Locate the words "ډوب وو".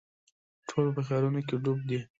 1.63-1.99